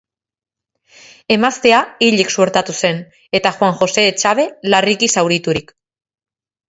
[1.35, 3.03] Emaztea hilik suertatu zen,
[3.41, 5.71] eta Juan Jose Etxabe larriki zauriturik.